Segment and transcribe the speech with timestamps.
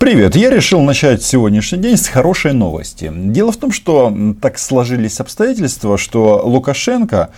[0.00, 0.34] Привет!
[0.34, 3.12] Я решил начать сегодняшний день с хорошей новости.
[3.14, 7.28] Дело в том, что так сложились обстоятельства, что Лукашенко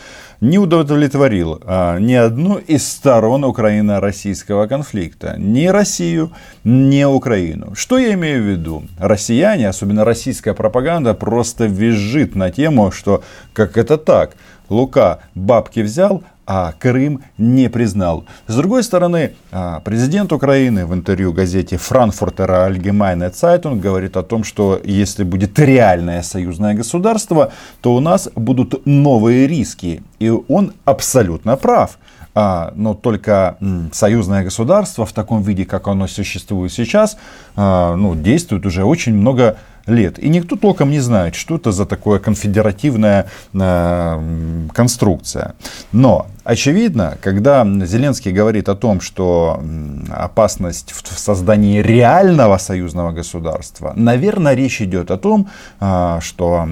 [0.41, 5.35] не удовлетворил а, ни одну из сторон Украино-российского конфликта.
[5.39, 6.31] Ни Россию,
[6.63, 7.75] ни Украину.
[7.75, 8.85] Что я имею в виду?
[8.97, 13.25] Россияне, особенно российская пропаганда, просто визжит на тему, что
[13.55, 14.37] как это так?
[14.69, 18.25] Лука бабки взял, а Крым не признал.
[18.47, 24.45] С другой стороны, а, президент Украины в интервью газете Frankfurter Allgemeine Zeitung говорит о том,
[24.45, 30.03] что если будет реальное союзное государство, то у нас будут новые риски.
[30.19, 31.99] И он абсолютно прав.
[32.35, 33.59] А, но только
[33.93, 37.19] союзное государство в таком виде, как оно существует сейчас,
[37.57, 40.19] а, ну, действует уже очень много лет.
[40.19, 45.55] И никто толком не знает, что это за такое конфедеративная э, конструкция.
[45.93, 49.63] Но очевидно, когда Зеленский говорит о том, что
[50.11, 55.49] опасность в создании реального союзного государства, наверное, речь идет о том,
[55.81, 56.69] э, что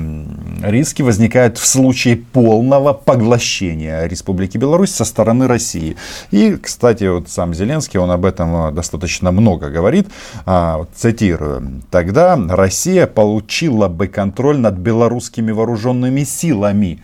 [0.62, 5.96] риски возникают в случае полного поглощения Республики Беларусь со стороны России.
[6.30, 10.08] И, кстати, вот сам Зеленский, он об этом э, достаточно много говорит.
[10.46, 11.82] Э, цитирую.
[11.90, 16.98] Тогда Россия Россия получила бы контроль над белорусскими вооруженными силами.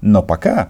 [0.00, 0.68] Но пока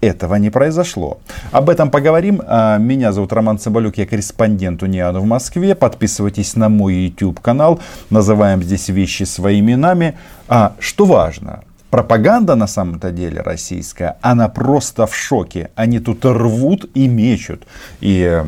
[0.00, 1.18] этого не произошло.
[1.50, 2.40] Об этом поговорим.
[2.46, 5.74] А, меня зовут Роман Цымбалюк, я корреспондент УНИАН в Москве.
[5.74, 7.80] Подписывайтесь на мой YouTube канал.
[8.10, 10.14] Называем здесь вещи своими именами.
[10.48, 15.70] А, что важно, пропаганда на самом-то деле российская, она просто в шоке.
[15.74, 17.66] Они тут рвут и мечут.
[18.00, 18.42] И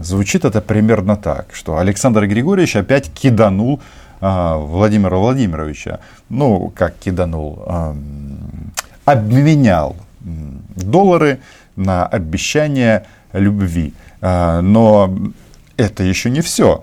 [0.00, 3.80] звучит это примерно так, что Александр Григорьевич опять киданул
[4.20, 7.64] Владимира Владимировича, ну, как киданул,
[9.04, 11.40] обменял доллары
[11.76, 13.94] на обещание любви.
[14.20, 15.12] А, но
[15.76, 16.82] это еще не все.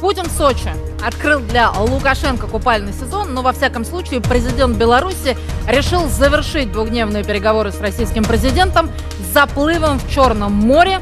[0.00, 0.70] Путин в Сочи
[1.04, 5.36] открыл для Лукашенко купальный сезон, но во всяком случае президент Беларуси
[5.68, 8.90] решил завершить двухдневные переговоры с российским президентом
[9.34, 11.00] заплывом в Черном море.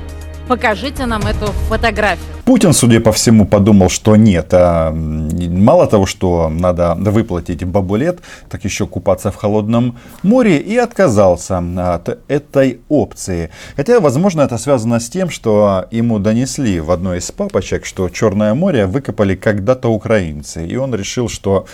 [0.49, 2.25] Покажите нам эту фотографию.
[2.47, 4.49] Путин, судя по всему, подумал, что нет.
[4.53, 11.59] А мало того, что надо выплатить бабулет, так еще купаться в холодном море и отказался
[11.95, 13.51] от этой опции.
[13.77, 18.55] Хотя, возможно, это связано с тем, что ему донесли в одной из папочек, что Черное
[18.55, 20.67] море выкопали когда-то украинцы.
[20.67, 21.67] И он решил, что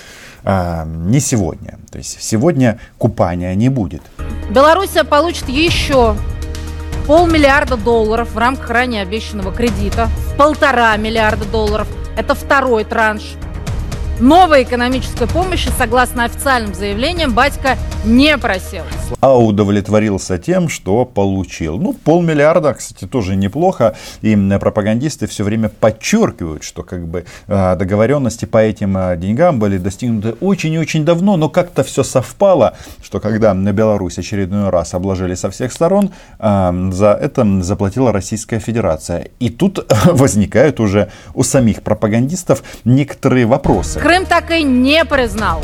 [0.42, 1.78] а, не сегодня.
[1.92, 4.02] То есть сегодня купания не будет.
[4.50, 6.16] Белоруссия получит еще
[7.06, 11.88] полмиллиарда долларов в рамках ранее обещанного кредита, полтора миллиарда долларов.
[12.16, 13.34] Это второй транш
[14.20, 18.82] Новой экономической помощи, согласно официальным заявлениям, батька не просил.
[19.20, 21.78] А удовлетворился тем, что получил.
[21.78, 23.96] Ну, полмиллиарда, кстати, тоже неплохо.
[24.22, 29.78] И пропагандисты все время подчеркивают, что как бы а, договоренности по этим а, деньгам были
[29.78, 34.94] достигнуты очень и очень давно, но как-то все совпало, что когда на Беларусь очередной раз
[34.94, 39.30] обложили со всех сторон, а, за это заплатила Российская Федерация.
[39.40, 44.03] И тут возникают уже у самих пропагандистов некоторые вопросы.
[44.04, 45.62] Крым так и не признал.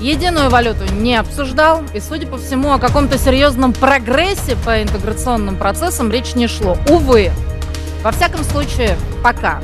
[0.00, 6.10] Единую валюту не обсуждал, и, судя по всему, о каком-то серьезном прогрессе по интеграционным процессам
[6.10, 6.76] речь не шло.
[6.88, 7.30] Увы,
[8.02, 9.60] во всяком случае, пока.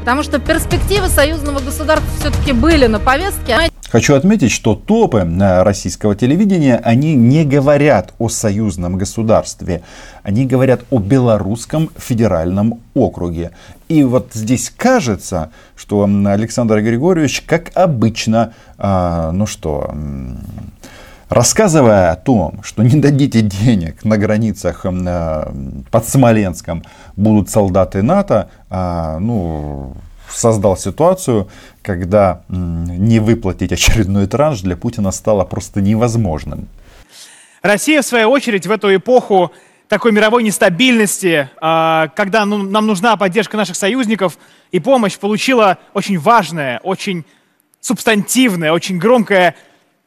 [0.00, 3.70] Потому что перспективы союзного государства все-таки были на повестке.
[3.90, 9.82] Хочу отметить, что топы э, российского телевидения, они не говорят о союзном государстве,
[10.22, 13.52] они говорят о белорусском федеральном округе.
[13.88, 19.94] И вот здесь кажется, что Александр Григорьевич, как обычно, а, ну что,
[21.30, 25.52] рассказывая о том, что не дадите денег на границах э,
[25.90, 26.84] под Смоленском
[27.16, 29.94] будут солдаты НАТО, а, ну,
[30.30, 31.48] создал ситуацию,
[31.82, 36.68] когда не выплатить очередной транш для Путина стало просто невозможным.
[37.62, 39.52] Россия, в свою очередь, в эту эпоху
[39.88, 44.38] такой мировой нестабильности, а, когда ну, нам нужна поддержка наших союзников
[44.70, 47.24] и помощь, получила очень важное, очень
[47.80, 49.54] субстантивное, очень громкое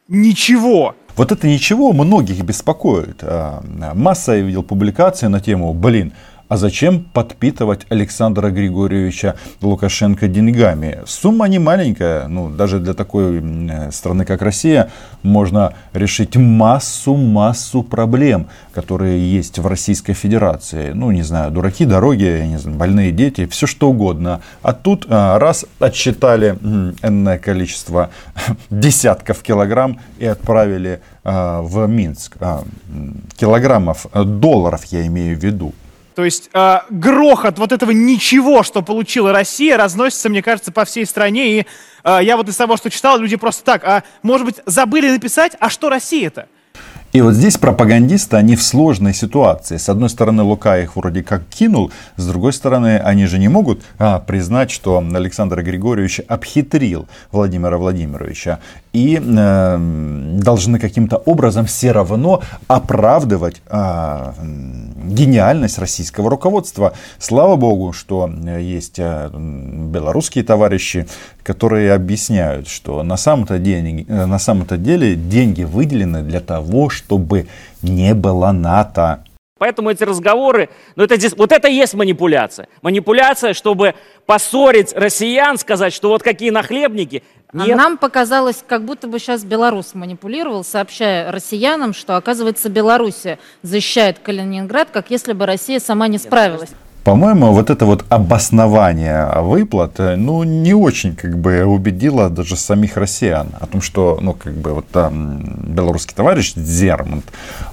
[0.08, 0.94] «ничего».
[1.16, 3.18] Вот это ничего многих беспокоит.
[3.22, 3.62] А,
[3.94, 6.12] масса я видел публикации на тему, блин,
[6.52, 10.98] а зачем подпитывать Александра Григорьевича Лукашенко деньгами?
[11.06, 12.28] Сумма не маленькая.
[12.28, 13.42] Ну, даже для такой
[13.90, 14.90] страны, как Россия,
[15.22, 20.92] можно решить массу-массу проблем, которые есть в Российской Федерации.
[20.92, 24.42] Ну, не знаю, дураки, дороги, не знаю, больные дети, все что угодно.
[24.60, 26.58] А тут а, раз отсчитали
[27.02, 28.10] энное количество
[28.68, 32.36] десятков килограмм и отправили а, в Минск.
[32.40, 32.62] А,
[33.38, 35.72] килограммов, долларов я имею в виду.
[36.14, 41.06] То есть э, грохот вот этого ничего, что получила Россия, разносится, мне кажется, по всей
[41.06, 41.60] стране.
[41.60, 41.66] И
[42.04, 45.56] э, я вот из того, что читал, люди просто так, а может быть, забыли написать,
[45.58, 46.46] а что Россия-то?
[47.12, 49.76] И вот здесь пропагандисты, они в сложной ситуации.
[49.76, 53.82] С одной стороны, Лука их вроде как кинул, с другой стороны, они же не могут
[53.98, 58.60] а, признать, что Александр Григорьевич обхитрил Владимира Владимировича.
[58.92, 59.78] И э,
[60.42, 64.32] должны каким-то образом все равно оправдывать э,
[65.04, 66.92] гениальность российского руководства.
[67.18, 71.06] Слава богу, что есть э, белорусские товарищи,
[71.42, 77.48] которые объясняют, что на самом-то деле, э, на самом-то деле деньги выделены для того, чтобы
[77.80, 79.24] не было НАТО.
[79.62, 82.66] Поэтому эти разговоры, ну это вот это и есть манипуляция.
[82.82, 83.94] Манипуляция, чтобы
[84.26, 87.22] поссорить россиян, сказать, что вот какие нахлебники.
[87.52, 94.18] А нам показалось, как будто бы сейчас белорус манипулировал, сообщая россиянам, что, оказывается, Белоруссия защищает
[94.18, 96.70] Калининград, как если бы Россия сама не справилась.
[97.04, 102.96] По-моему, вот это вот обоснование выплат, э, ну, не очень как бы убедило даже самих
[102.96, 107.24] россиян о том, что, ну, как бы вот там белорусский товарищ Зермонт,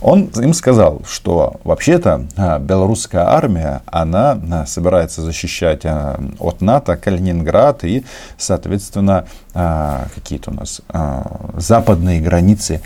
[0.02, 6.98] он им сказал, что вообще-то а, белорусская армия, она а, собирается защищать а, от НАТО
[6.98, 8.04] Калининград и,
[8.38, 10.82] соответственно, какие-то у нас
[11.58, 12.82] западные границы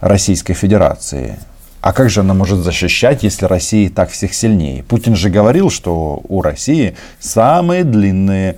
[0.00, 1.38] Российской Федерации.
[1.84, 4.82] А как же она может защищать, если Россия и так всех сильнее?
[4.84, 8.56] Путин же говорил, что у России самые длинные,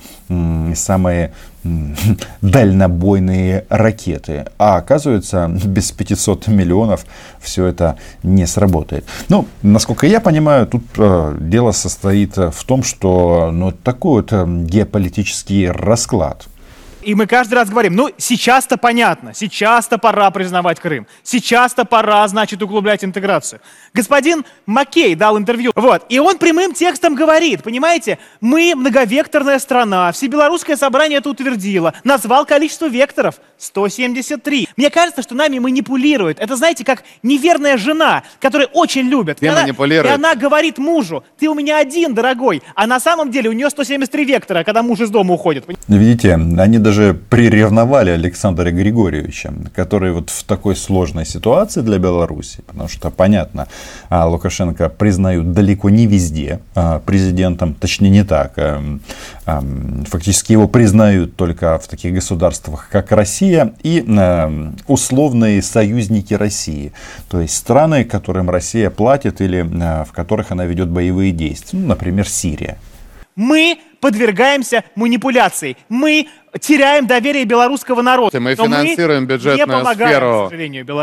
[0.77, 1.33] самые
[2.41, 4.45] дальнобойные ракеты.
[4.59, 7.05] А оказывается, без 500 миллионов
[7.41, 9.05] все это не сработает.
[9.29, 14.47] Ну, насколько я понимаю, тут э, дело состоит в том, что ну, такой вот э,
[14.47, 16.47] геополитический расклад–
[17.07, 22.61] и мы каждый раз говорим, ну, сейчас-то понятно, сейчас-то пора признавать Крым, сейчас-то пора, значит,
[22.63, 23.61] углублять интеграцию.
[23.95, 30.77] Господин Маккей дал интервью, вот, и он прямым текстом говорит, понимаете, мы многовекторная страна, всебелорусское
[30.77, 34.69] собрание это утвердило, назвал количество векторов 173.
[34.77, 36.41] Мне кажется, что нами манипулируют.
[36.41, 39.41] Это, знаете, как неверная жена, которую очень любят.
[39.41, 40.11] И она, манипулирует?
[40.11, 43.71] И она говорит мужу, ты у меня один, дорогой, а на самом деле у нее
[43.71, 45.65] 173 вектора, когда муж из дома уходит.
[45.89, 52.63] Видите, они даже даже приревновали Александра Григорьевича, который вот в такой сложной ситуации для Беларуси,
[52.67, 53.69] потому что, понятно,
[54.09, 58.83] а, Лукашенко признают далеко не везде а, президентом, точнее не так, а,
[60.09, 64.05] фактически его признают только в таких государствах, как Россия и
[64.87, 66.93] условные союзники России,
[67.29, 72.29] то есть страны, которым Россия платит или в которых она ведет боевые действия, ну, например,
[72.29, 72.79] Сирия.
[73.37, 75.77] Мы подвергаемся манипуляции.
[75.91, 76.29] Мы
[76.59, 78.41] теряем доверие белорусского народа.
[78.41, 80.51] Мы финансируем мы бюджетную сферу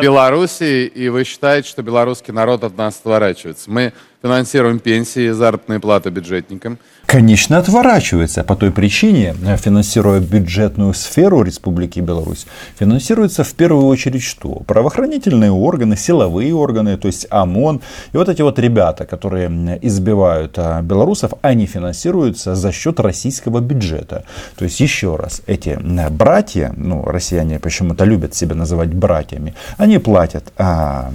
[0.02, 3.70] Беларуси, и вы считаете, что белорусский народ от нас отворачивается.
[3.70, 6.78] Мы финансируем пенсии, заработные платы бюджетникам.
[7.06, 8.44] Конечно, отворачивается.
[8.44, 12.48] По той причине, финансируя бюджетную сферу Республики Беларусь,
[12.80, 14.62] финансируется в первую очередь что?
[14.66, 17.82] Правоохранительные органы, силовые органы, то есть ОМОН.
[18.14, 24.24] И вот эти вот ребята, которые избивают а, белорусов, они финансируются за счет российского бюджета.
[24.56, 25.78] То есть, еще раз, эти
[26.10, 31.12] братья, ну, россияне почему-то любят себя называть братьями, они платят а,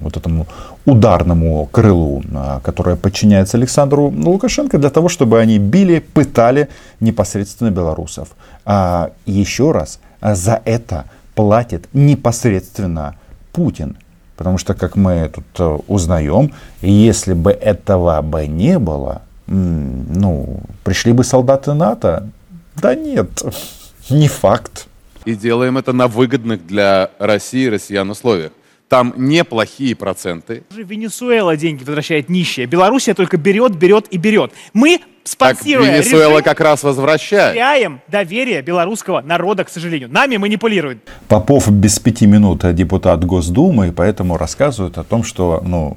[0.00, 0.46] вот этому
[0.86, 6.68] ударному крылу, а, которое подчиняется Александру Лукашенко, для того, чтобы они били, пытали
[7.00, 8.28] непосредственно белорусов.
[8.64, 13.14] А еще раз, за это платит непосредственно
[13.52, 13.96] Путин.
[14.36, 21.12] Потому что, как мы тут э, узнаем, если бы этого бы не было, ну, пришли
[21.12, 22.28] бы солдаты НАТО?
[22.76, 23.28] Да нет,
[24.10, 24.86] не факт.
[25.24, 28.52] И делаем это на выгодных для России и россиян условиях.
[28.88, 30.64] Там неплохие проценты.
[30.70, 32.66] Венесуэла деньги возвращает нищие.
[32.66, 34.52] Белоруссия только берет, берет и берет.
[34.72, 37.54] Мы спонсируя так Венесуэла режим, как раз возвращает.
[37.54, 40.08] теряем доверие белорусского народа, к сожалению.
[40.10, 40.98] Нами манипулируют.
[41.28, 45.96] Попов без пяти минут депутат Госдумы, и поэтому рассказывает о том, что, ну,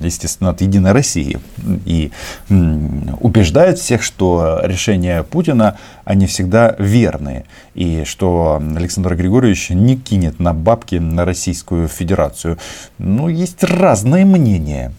[0.00, 1.38] естественно, от Единой России.
[1.84, 2.10] И
[2.48, 7.44] убеждает всех, что решения Путина, они всегда верные.
[7.74, 12.58] И что Александр Григорьевич не кинет на бабки на Российскую Федерацию.
[12.98, 14.92] Ну, есть разные мнения.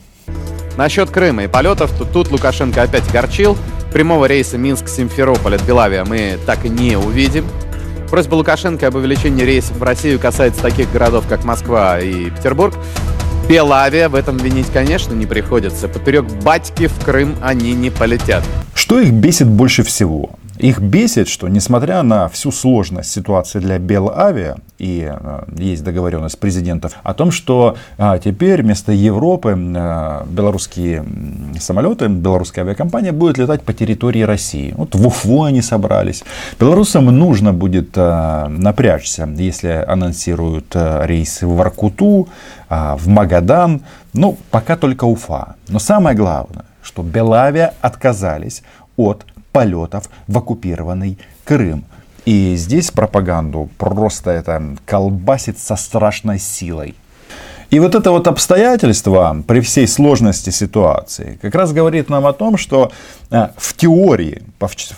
[0.77, 3.57] Насчет Крыма и полетов, то тут Лукашенко опять горчил.
[3.91, 7.45] Прямого рейса Минск-Симферополь от Белавия мы так и не увидим.
[8.09, 12.75] Просьба Лукашенко об увеличении рейсов в Россию касается таких городов, как Москва и Петербург.
[13.49, 15.87] Белавия в этом винить, конечно, не приходится.
[15.87, 18.43] Поперек батьки в Крым они не полетят.
[18.73, 20.31] Что их бесит больше всего?
[20.61, 26.93] Их бесит, что несмотря на всю сложность ситуации для Белавиа, и э, есть договоренность президентов
[27.01, 31.03] о том, что а, теперь вместо Европы а, белорусские
[31.59, 34.75] самолеты, белорусская авиакомпания будет летать по территории России.
[34.77, 36.23] Вот в Уфу они собрались.
[36.59, 42.29] Белорусам нужно будет напрячься, если анонсируют рейсы в Воркуту,
[42.69, 43.81] в Магадан.
[44.13, 45.55] Ну, пока только Уфа.
[45.69, 48.61] Но самое главное, что Белавия отказались
[48.95, 51.85] от полетов в оккупированный Крым.
[52.25, 56.95] И здесь пропаганду просто это колбасит со страшной силой.
[57.71, 62.57] И вот это вот обстоятельство при всей сложности ситуации как раз говорит нам о том,
[62.57, 62.91] что
[63.29, 64.43] э, в теории,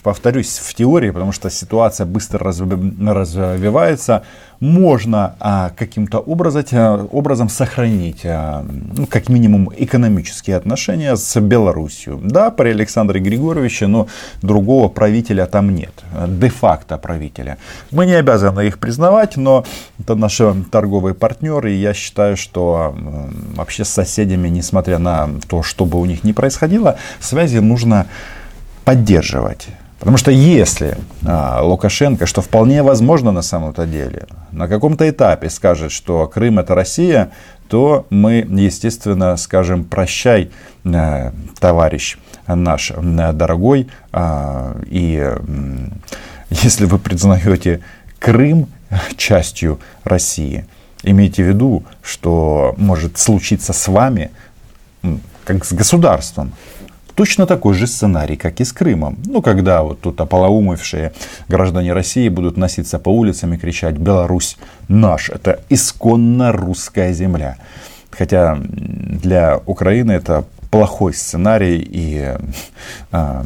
[0.01, 4.23] повторюсь, в теории, потому что ситуация быстро развивается,
[4.59, 8.65] можно а, каким-то образом, а, образом сохранить, а,
[8.97, 12.19] ну, как минимум, экономические отношения с Белоруссией.
[12.21, 14.07] Да, при Александре Григорьевиче, но
[14.41, 15.93] другого правителя там нет,
[16.27, 17.57] де-факто правителя.
[17.91, 19.65] Мы не обязаны их признавать, но
[19.99, 22.95] это наши торговые партнеры, и я считаю, что
[23.55, 28.07] вообще с соседями, несмотря на то, что бы у них ни происходило, связи нужно
[28.85, 29.67] поддерживать.
[30.03, 35.93] Потому что если а, Лукашенко, что вполне возможно на самом-то деле, на каком-то этапе скажет,
[35.93, 37.31] что Крым это Россия,
[37.69, 40.51] то мы, естественно, скажем прощай,
[40.83, 42.17] а, товарищ
[42.47, 43.87] наш а, дорогой.
[44.11, 45.25] А, и
[46.49, 47.79] если вы признаете
[48.19, 48.67] Крым
[49.15, 50.65] частью России,
[51.03, 54.31] имейте в виду, что может случиться с вами,
[55.45, 56.51] как с государством,
[57.15, 59.17] Точно такой же сценарий, как и с Крымом.
[59.25, 61.13] Ну, когда вот тут ополоумевшие
[61.47, 67.57] граждане России будут носиться по улицам и кричать «Беларусь наш!» Это исконно русская земля.
[68.09, 72.33] Хотя для Украины это плохой сценарий и
[73.11, 73.43] э,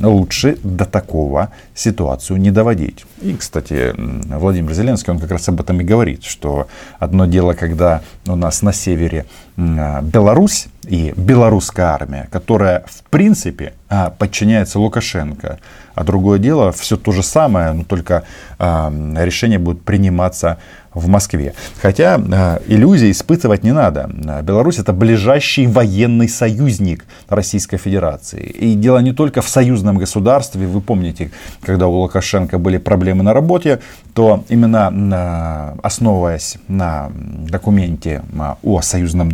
[0.00, 3.04] лучше до такого ситуацию не доводить.
[3.20, 6.68] И, кстати, Владимир Зеленский, он как раз об этом и говорит, что
[7.00, 13.72] одно дело, когда у нас на севере э, Беларусь и белорусская армия, которая в принципе
[13.90, 15.58] э, подчиняется Лукашенко,
[15.96, 18.22] а другое дело все то же самое, но только
[18.60, 20.58] э, решения будут приниматься
[20.98, 21.54] в Москве.
[21.82, 24.10] Хотя э, иллюзий испытывать не надо.
[24.42, 28.42] Беларусь это ближайший военный союзник Российской Федерации.
[28.42, 30.66] И дело не только в союзном государстве.
[30.66, 31.30] Вы помните,
[31.62, 33.78] когда у Лукашенко были проблемы на работе,
[34.14, 37.10] то именно э, основываясь на
[37.50, 39.30] документе э, о союзном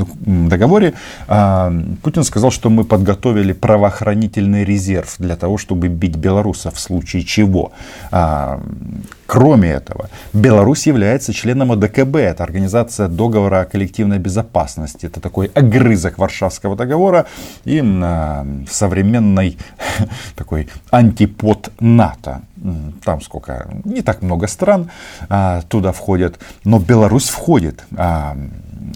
[0.49, 0.95] договоре,
[1.29, 7.25] э, Путин сказал, что мы подготовили правоохранительный резерв для того, чтобы бить белорусов в случае
[7.25, 7.73] чего.
[8.11, 8.61] А,
[9.27, 15.07] Кроме этого, Беларусь является членом ОДКБ, это Организация договора о коллективной безопасности.
[15.07, 17.27] Это такой огрызок Варшавского договора
[17.65, 19.59] и э, современный
[20.37, 22.43] такой антипод НАТО.
[23.05, 24.91] Там сколько, не так много стран
[25.29, 27.85] э, туда входят, но Беларусь входит.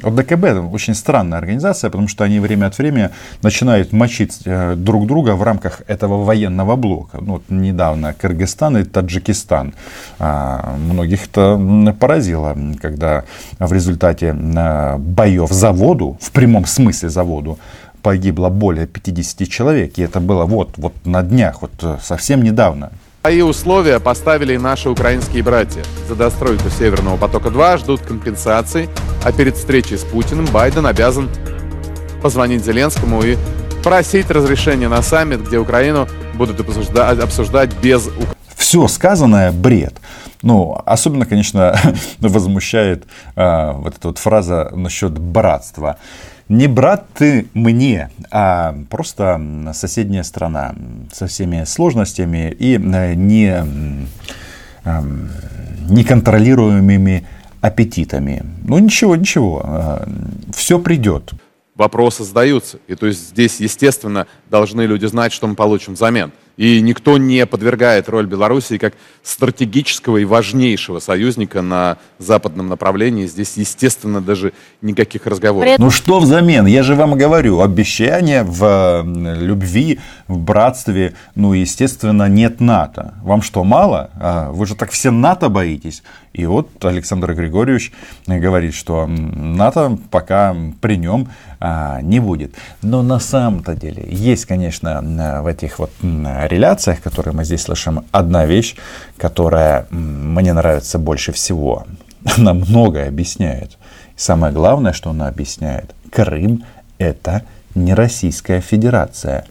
[0.03, 3.11] ОДКБ очень странная организация, потому что они время от времени
[3.43, 7.19] начинают мочить э, друг друга в рамках этого военного блока.
[7.21, 9.75] Ну, вот недавно Кыргызстан и Таджикистан.
[10.19, 13.25] А, многих это поразило, когда
[13.59, 17.59] в результате э, боев за воду, в прямом смысле за воду,
[18.03, 19.99] погибло более 50 человек.
[19.99, 22.91] И это было вот, вот на днях, вот э, совсем недавно.
[23.23, 25.83] Свои условия поставили и наши украинские братья.
[26.09, 28.89] За достройку Северного потока-2 ждут компенсаций,
[29.25, 31.29] а перед встречей с Путиным Байден обязан
[32.23, 33.37] позвонить Зеленскому и
[33.83, 38.09] просить разрешения на саммит, где Украину будут обсуждать, обсуждать без
[38.57, 39.95] все сказанное бред.
[40.43, 41.75] Ну, особенно, конечно,
[42.21, 45.99] возмущает а, вот эта вот фраза насчет братства
[46.49, 50.75] не брат ты мне, а просто соседняя страна
[51.13, 53.65] со всеми сложностями и не,
[55.89, 57.27] неконтролируемыми
[57.61, 58.45] аппетитами.
[58.65, 60.07] Ну ничего, ничего, э,
[60.55, 61.33] все придет.
[61.79, 62.81] Вопросы задаются.
[62.89, 66.33] И то есть здесь, естественно, должны люди знать, что мы получим взамен.
[66.57, 73.29] И никто не подвергает роль Белоруссии как стратегического и важнейшего союзника на западном направлении.
[73.29, 75.79] Здесь, естественно, даже никаких разговоров.
[75.79, 76.67] Ну что взамен?
[76.67, 83.15] Я же вам говорю, обещания в любви, в братстве, ну, естественно, нет НАТО.
[83.23, 84.11] Вам что, мало?
[84.21, 86.03] А, вы же так все НАТО боитесь.
[86.33, 87.93] И вот Александр Григорьевич
[88.27, 91.29] говорит, что НАТО пока при нем
[91.61, 92.55] а, не будет.
[92.83, 98.47] Но на самом-то деле есть, конечно, в этих вот реляциях, которые мы здесь слышим, одна
[98.47, 98.77] вещь,
[99.17, 101.87] которая мне нравится больше всего.
[102.37, 103.77] Она многое объясняет.
[104.17, 106.65] Самое главное, что она объясняет, Крым
[106.99, 107.43] это
[107.77, 109.45] не Российская Федерация.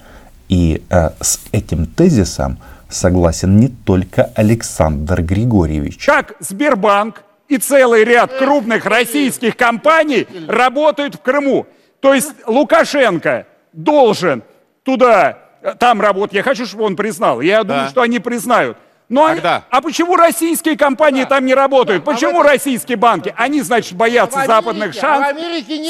[0.50, 2.60] И э, с этим тезисом
[2.90, 6.06] согласен не только Александр Григорьевич.
[6.06, 11.66] Как Сбербанк и целый ряд крупных российских компаний работают в Крыму.
[12.08, 14.42] То есть Лукашенко должен
[14.84, 15.40] туда,
[15.78, 16.36] там работать.
[16.36, 17.42] Я хочу, чтобы он признал.
[17.42, 18.78] Я думаю, что они признают.
[19.10, 19.64] Но они- Когда?
[19.70, 22.06] а почему российские компании там не работают?
[22.06, 23.34] Почему российские банки?
[23.36, 25.38] Они, значит, боятся западных шанс,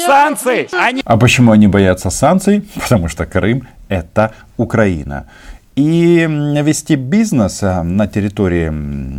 [0.06, 0.68] санкций.
[0.72, 2.68] Они А почему они боятся санкций?
[2.74, 5.30] Потому что Крым– это Украина.
[5.78, 6.26] И
[6.60, 8.68] вести бизнес а, на территории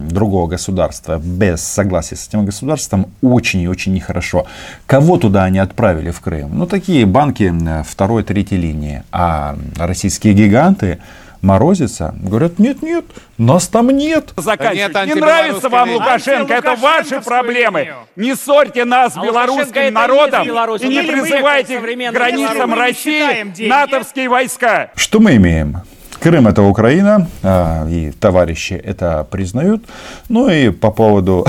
[0.09, 4.45] другого государства без согласия с этим государством очень и очень нехорошо.
[4.85, 6.59] Кого туда они отправили в Крым?
[6.59, 7.53] Ну, такие банки
[7.87, 9.03] второй, третьей линии.
[9.13, 10.99] А российские гиганты
[11.41, 13.05] морозятся, говорят, нет, нет,
[13.37, 14.33] нас там нет.
[14.35, 14.95] заканчивают.
[14.95, 17.93] нет не нравится вам Лукашенко, это ваши проблемы.
[18.17, 24.91] Не ссорьте нас с А белорусским народом и не призывайте к границам России натовские войска.
[24.95, 25.77] Что мы имеем?
[26.19, 29.85] Крым это Украина, а, и товарищи это признают.
[30.27, 31.45] Ну и по поводу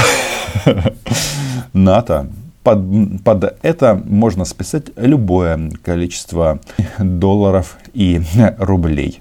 [1.72, 2.28] НАТО,
[2.62, 2.80] под,
[3.24, 6.60] под это можно списать любое количество
[6.98, 8.22] долларов и
[8.58, 9.20] рублей.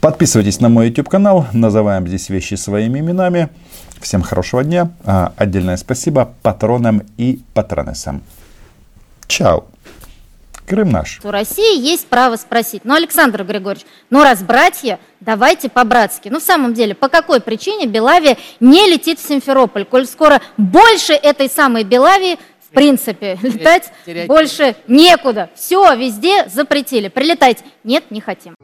[0.00, 3.50] Подписывайтесь на мой YouTube канал, называем здесь вещи своими именами.
[4.00, 4.90] Всем хорошего дня.
[5.04, 8.20] А, Отдельное спасибо патронам и патронессам.
[9.28, 9.64] Чао.
[10.66, 11.20] Крым наш.
[11.22, 16.28] У России есть право спросить, ну, Александр Григорьевич, ну, раз братья, давайте по-братски.
[16.28, 21.12] Ну, в самом деле, по какой причине Белавия не летит в Симферополь, коль скоро больше
[21.12, 23.92] этой самой Белавии, в принципе, летать
[24.26, 25.50] больше некуда.
[25.54, 27.08] Все, везде запретили.
[27.08, 27.62] Прилетайте.
[27.84, 28.54] Нет, не хотим.